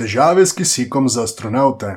[0.00, 1.96] Težave s kisikom za astronaute.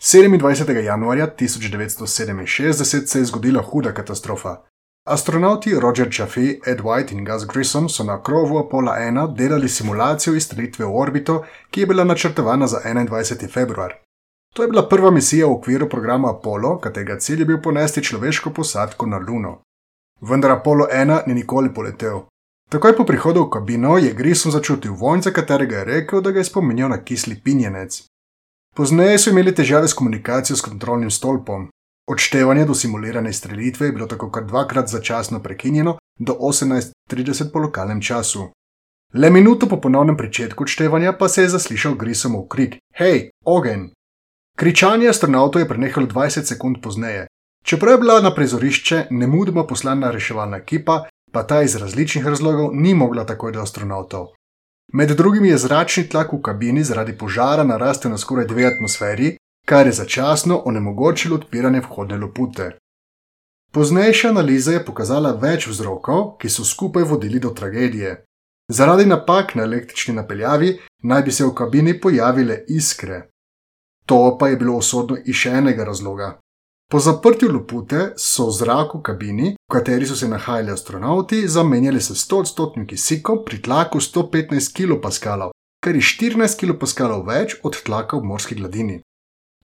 [0.00, 0.84] 27.
[0.84, 4.56] januarja 1967 se je zgodila huda katastrofa.
[5.06, 10.34] Astronauti Roger Chaffee, Ed White in Gus Grissom so na krovu Apollo 1 delali simulacijo
[10.34, 13.52] izstrelitve v orbito, ki je bila načrtovana za 21.
[13.52, 13.94] februar.
[14.54, 18.50] To je bila prva misija v okviru programa Apollo, katerega cilj je bil ponesti človeško
[18.50, 19.60] posadko na Luno.
[20.20, 22.20] Vendar Apollo 1 ni nikoli poletel.
[22.68, 26.44] Takoj po prihodu v kabino je Grissom začutil vonj, za katerega je rekel, da ga
[26.44, 28.04] je spominjal na kisli pinjenec.
[28.76, 31.70] Pozneje so imeli težave s komunikacijo s kontrolnim stolpom.
[32.08, 38.02] Odštevanje do simulirane strelitve je bilo tako kar dvakrat začasno prekinjeno do 18:30 po lokalnem
[38.02, 38.50] času.
[39.14, 43.90] Le minuto po ponovnem začetku odštevanja pa se je zaslišal Grissomov krik: Hej, ogen!
[44.56, 47.26] Kričanje astronautov je prenehalo 20 sekund pozneje.
[47.64, 52.94] Čeprav je bila na prizorišče nemudoma poslana reševalna ekipa, pa ta iz različnih razlogov ni
[52.94, 54.26] mogla takoj do astronautov.
[54.92, 59.86] Med drugim je zračni tlak v kabini zaradi požara narastel na skoraj dve atmosferi, kar
[59.86, 62.70] je začasno onemogočilo odpiranje vhodne lopute.
[63.72, 68.24] Poznejša analiza je pokazala več vzrokov, ki so skupaj vodili do tragedije.
[68.68, 73.28] Zaradi napak na električni napeljavi naj bi se v kabini pojavile iskre.
[74.06, 76.38] To pa je bilo usodno iz še enega razloga.
[76.92, 82.14] Po zaprtju lopute so v zraku kabini, v kateri so se nahajali astronauti, zamenjali s
[82.16, 85.50] 100-odstotnim kisikom pri tlaku 115 kPa,
[85.84, 89.02] kar je 14 kPa več od tlaka v morski gladini.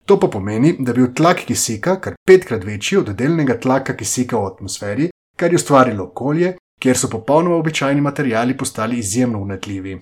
[0.05, 4.37] To pa pomeni, da je bil tlak kisika kar petkrat večji od delnega tlaka kisika
[4.37, 9.97] v atmosferi, kar je ustvarilo okolje, kjer so popolnoma običajni materiali postali izjemno unetljivi.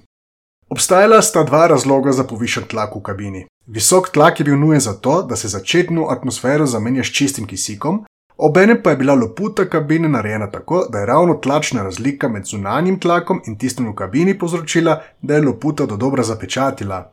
[0.74, 3.46] Obstajala sta dva razloga za povišen tlak v kabini.
[3.66, 8.04] Visok tlak je bil nujen zato, da se začetno atmosfero zamenja s čistim kisikom,
[8.36, 13.00] obenem pa je bila loputa kabine narejena tako, da je ravno tlačna razlika med zunanjim
[13.00, 17.12] tlakom in tistim v kabini povzročila, da je loputa do dobra zapečatila.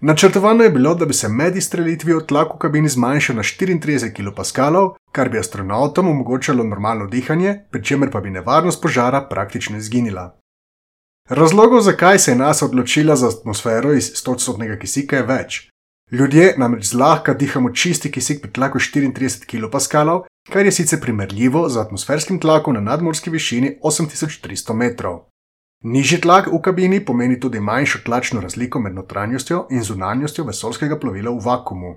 [0.00, 4.94] Načrtovano je bilo, da bi se med izstrelitvijo tlak v kabini zmanjšal na 34 kPa,
[5.12, 10.39] kar bi astronautom omogočalo normalno dihanje, pri čemer pa bi nevarnost požara praktično izginila.
[11.30, 15.58] Razlogov, zakaj se je NASA odločila za atmosfero iz 100-odstotnega kisika, je več.
[16.10, 21.78] Ljudje namreč zlahka dihamo čisti kisik pri tlaku 34 kPa, kar je sicer primerljivo z
[21.78, 25.20] atmosferskim tlakom na nadmorski višini 8300 metrov.
[25.84, 31.30] Nižji tlak v kabini pomeni tudi manjšo tlačno razliko med notranjostjo in zunanjostjo vesolskega plovila
[31.30, 31.96] v vakumu.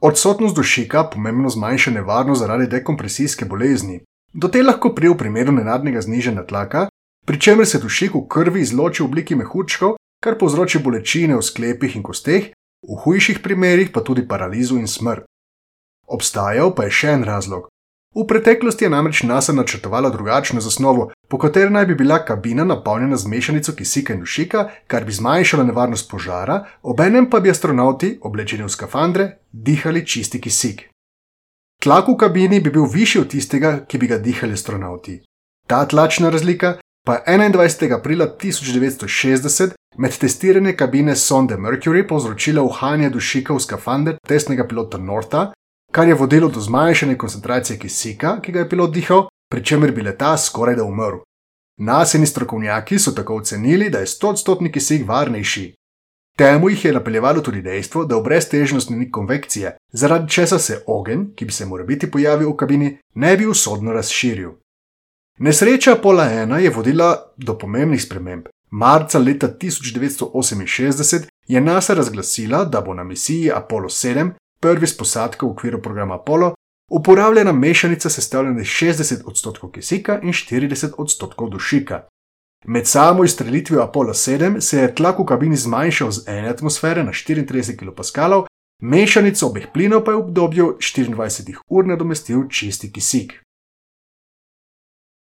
[0.00, 4.00] Odsotnost dušika pomembno zmanjša nevarnost zaradi dekompresijske bolezni.
[4.32, 6.88] Do te lahko prije v primeru nenadnega znižanja tlaka,
[7.28, 11.96] pri čemer se dušik v krvi izloči v obliki mehurčkov, kar povzroči bolečine v sklepih
[12.00, 15.28] in kosteh, v hujših primerih pa tudi paralizo in smrt.
[16.08, 17.68] Obstajal pa je še en razlog.
[18.16, 23.20] V preteklosti je namreč NASA načrtovala drugačno zasnovo, po kateri naj bi bila kabina napolnjena
[23.20, 28.64] z mešanico kisika in dušika, kar bi zmanjšalo nevarnost požara, obenem pa bi astronauti, oblečeni
[28.64, 30.88] v skafandre, dihali čisti kisik.
[31.84, 35.20] Tlak v kabini bi bil višji od tistega, ki bi ga dihali astronauti.
[35.68, 37.94] Ta tlačna razlika pa je 21.
[37.98, 45.52] aprila 1960 med testiranjem kabine sonde Mercury povzročila uhajanje dušika v skafander testnega pilota Norta,
[45.92, 50.02] kar je vodilo do zmanjšane koncentracije kisika, ki ga je pilot dihal, pri čemer bi
[50.02, 51.24] leta skoraj da umrl.
[51.80, 55.74] Naseni strokovnjaki so tako ocenili, da je 100-odstotni kisik varnejši.
[56.38, 61.24] Temu jih je napeljevalo tudi dejstvo, da v breztežnosti ni konvekcije, zaradi česa se ogenj,
[61.36, 64.52] ki bi se biti pojavil v kabini, ne bi usodno razširil.
[65.38, 68.46] Nesreča Apollo 1 je vodila do pomembnih sprememb.
[68.70, 75.46] Marca leta 1968 je NASA razglasila, da bo na misiji Apollo 7 prvi s posadko
[75.46, 76.54] v okviru programa Apollo,
[76.90, 82.02] uporabljena mešanica sestavljena iz 60 odstotkov kisika in 40 odstotkov dušika.
[82.64, 87.12] Med samo izstrelitvijo Apollo 7 se je tlak v kabini zmanjšal z ene atmosfere na
[87.12, 88.46] 34 kPa,
[88.82, 93.47] mešanico obeh plinov pa je v obdobju 24 ur nadomestil čisti kisik.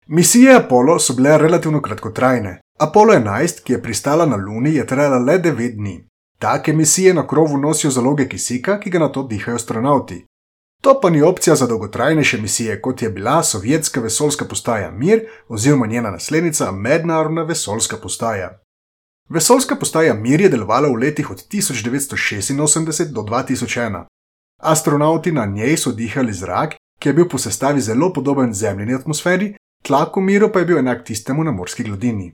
[0.07, 2.61] Misije Apollo so bile relativno kratkotrajne.
[2.79, 6.07] Apollo 11, ki je pristala na Luni, je trajala le 9 dni.
[6.39, 10.25] Take misije na krovu nosijo zaloge kisika, ki ga na to dihajo astronauti.
[10.81, 15.87] To pa ni opcija za dolgotrajnejše misije, kot je bila sovjetska vesoljska postaja Mir oziroma
[15.87, 18.59] njena naslednica Mednarodna vesoljska postaja.
[19.29, 24.05] Vesoljska postaja Mir je delovala v letih od 1986 do 2001.
[24.61, 29.55] Astronauti na njej so dihali zrak, ki je bil po sestavi zelo podoben zemljini atmosferi,
[29.81, 32.33] tlak v miru pa je bil enak tistemu na morski gladini.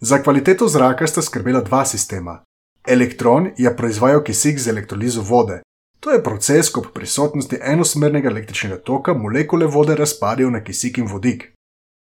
[0.00, 2.42] Za kvaliteto zraka sta skrbela dva sistema.
[2.88, 5.60] Elektron je proizvajal kisik z elektrolizo vode.
[6.00, 11.06] To je proces, ko pri prisotnosti enosmernega električnega toka molekule vode razpadajo na kisik in
[11.06, 11.52] vodik.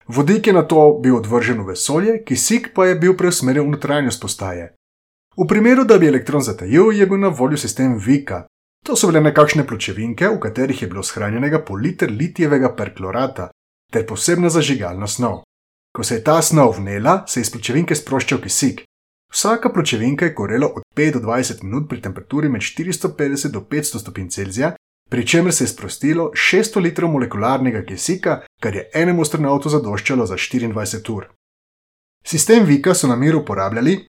[0.08, 4.20] Vodik je na to bil odvržen v vesolje, kisik pa je bil preusmerjen v notranjost
[4.20, 4.74] postaje.
[5.36, 8.44] V primeru, da bi elektron zatajil, je bil na voljo sistem Vika.
[8.84, 13.48] To so bile nekakšne pločevinke, v katerih je bilo shranjenega pol liter litijevega perklorata
[13.92, 15.42] ter posebna zažigalna snov.
[15.96, 18.84] Ko se je ta snov vnela, se je iz pločevinke sproščal kisik.
[19.32, 24.00] Vsaka pločevinka je gorela od 5 do 20 minut pri temperaturi med 450 do 500
[24.00, 24.72] stopinj Celzija,
[25.10, 30.36] pri čemer se je sprostilo 600 litrov molekularnega kisika, kar je enemu astronautu zadoščalo za
[30.36, 31.28] 24 ur.
[32.24, 34.06] Sistem Vika so na miru uporabljali,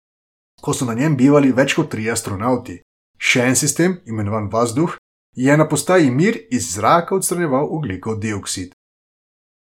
[0.62, 2.80] ko so na njem bivali več kot tri astronauti.
[3.18, 4.96] Še en sistem, imenovan Vazduh,
[5.36, 8.75] je na postaji Mir iz zraka odstranjeval ugljikov dioksid.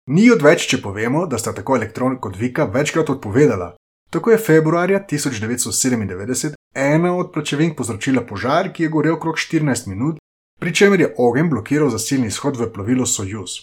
[0.09, 3.75] Ni odveč, če povemo, da sta tako elektron kot Vika večkrat odpovedala.
[4.09, 10.17] Tako je februarja 1997 ena od pločevink povzročila požar, ki je gorel okrog 14 minut,
[10.59, 13.59] pri čemer je ogenj blokiral zasilni izhod v plovilo Sojuz.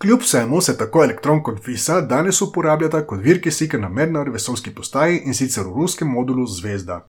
[0.00, 4.74] Kljub vsemu se tako elektron kot Visa danes uporabljata kot vir kisika na mednarodni vesoljski
[4.74, 7.06] postaji in sicer v ruskem modulu Zvezda.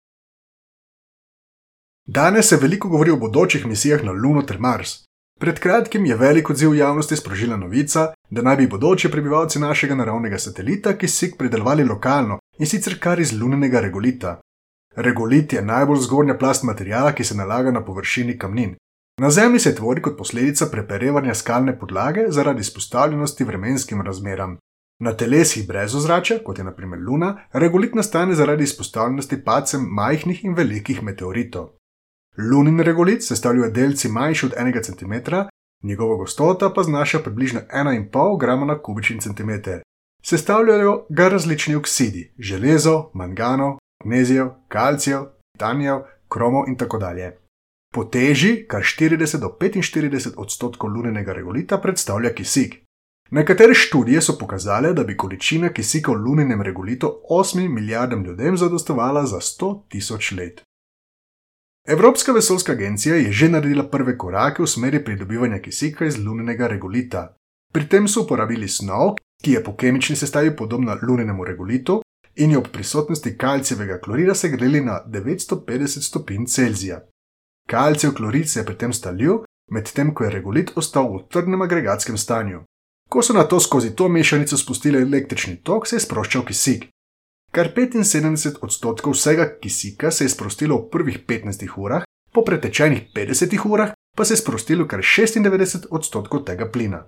[2.05, 5.05] Danes se veliko govori o bodočih misijah na Luno ter Mars.
[5.39, 10.37] Pred kratkim je velik odziv javnosti sprožila novica, da naj bi bodoči prebivalci našega naravnega
[10.37, 14.39] satelita kisik pridelovali lokalno in sicer kar iz lunenega regolita.
[14.95, 18.75] Regolit je najbolj zgornja plast materijala, ki se nalaga na površini kamnin.
[19.21, 24.57] Na Zemlji se tvori kot posledica preperevanja skalne podlage zaradi izpostavljenosti vremenskim razmeram.
[24.99, 30.53] Na telesih brez ozračja, kot je naprimer Luna, regolit nastane zaradi izpostavljenosti pacem majhnih in
[30.53, 31.69] velikih meteoritov.
[32.37, 35.35] Lunin regolit sestavlja delci manjši od 1 cm,
[35.83, 39.81] njegova gostota pa znaša približno 1,5 g na kubični centimeter.
[40.23, 45.21] Sestavljajo ga različni oksidi: železo, mangano, magnezijev, kalcijev,
[45.53, 45.99] titanijev,
[46.29, 47.37] kromov in tako dalje.
[47.93, 52.75] Po teži kar 40 do 45 odstotkov lunenega regolita predstavlja kisik.
[53.31, 59.25] Nekatere študije so pokazale, da bi količina kisika v lunenem regolitu 8 milijardam ljudem zadostovala
[59.25, 60.61] za 100 tisoč let.
[61.87, 67.35] Evropska vesoljska agencija je že naredila prve korake v smeri pridobivanja kisika iz lunenega regolita.
[67.73, 72.01] Pri tem so uporabili snov, ki je po kemični sestavi podobna lunenemu regolitu
[72.35, 77.01] in jo ob prisotnosti kalcijevega klorida segreli na 950 stopinj Celzija.
[77.69, 82.17] Kalcijev klorid se je pri tem stalil, medtem ko je regolit ostal v trdnem agregatskem
[82.17, 82.63] stanju.
[83.09, 86.92] Ko so na to skozi to mešanico spustili električni tok, se je sproščal kisik.
[87.53, 92.03] Kar 75 odstotkov vsega kisika se je sprostilo v prvih 15 urah,
[92.33, 97.03] po pretečenih 50 urah pa se je sprostilo kar 96 odstotkov tega plina.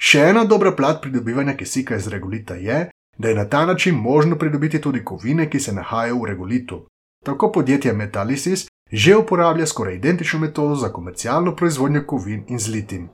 [0.00, 4.36] Še ena dobra plat pridobivanja kisika iz regolita je, da je na ta način možno
[4.38, 6.86] pridobiti tudi kovine, ki se nahajajo v regolitu.
[7.24, 13.08] Tako podjetje Metallisis že uporablja skoraj identično metodo za komercialno proizvodnjo kovin in zlitin.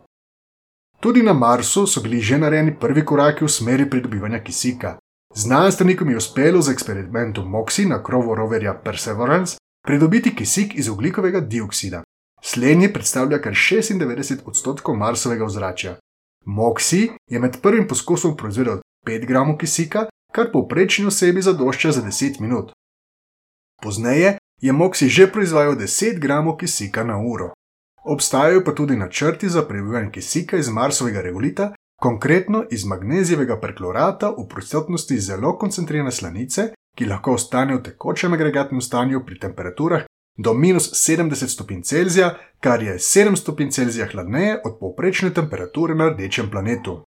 [1.00, 4.98] Tudi na Marsu so bili že narejeni prvi koraki v smeri pridobivanja kisika.
[5.34, 12.02] Znanstvenikom je uspelo z eksperimentom MOXI na krovu roverja Perseverance pridobiti kisik iz oglikovega dioksida.
[12.42, 15.96] Slednji predstavlja kar 96 odstotkov Marsovega ozračja.
[16.46, 22.40] MOXI je med prvim poskusom proizvedel 5 gramov kisika, kar povprečni osebi zadošča za 10
[22.40, 22.72] minut.
[23.82, 27.52] Pozneje je MOXI že proizvajal 10 gramov kisika na uro.
[28.04, 34.48] Obstajajo pa tudi načrti za prebivanje kisika iz Marsovega regolita, konkretno iz magnezijevega perklorata v
[34.48, 40.02] prisotnosti zelo koncentrirane slanice, ki lahko ostane v tekočem agregatnem stanju pri temperaturah
[40.38, 46.08] do minus 70 stopinj Celzija, kar je 7 stopinj Celzija hladneje od povprečne temperature na
[46.08, 47.02] rdečem planetu.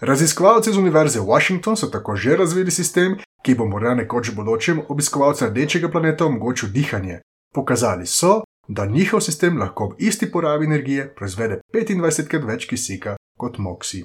[0.00, 5.48] Raziskovalci z Univerze Washington so tako že razvili sistem, ki bo morda nekoč bodočim obiskovalcem
[5.48, 7.20] rdečega planeta omogočil dihanje.
[7.54, 13.58] Pokazali so, da njihov sistem lahko ob isti porabi energije proizvede 25krat več kisika kot
[13.58, 14.04] MOXI.